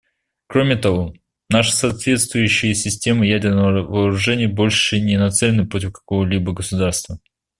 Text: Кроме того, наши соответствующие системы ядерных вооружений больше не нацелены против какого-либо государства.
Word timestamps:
Кроме 0.47 0.77
того, 0.77 1.13
наши 1.51 1.71
соответствующие 1.73 2.73
системы 2.73 3.27
ядерных 3.27 3.87
вооружений 3.87 4.47
больше 4.47 4.99
не 4.99 5.15
нацелены 5.15 5.67
против 5.67 5.91
какого-либо 5.93 6.53
государства. 6.53 7.19